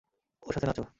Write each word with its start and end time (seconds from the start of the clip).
ওর 0.43 0.53
সাথে 0.53 0.67
নাচো। 0.67 0.83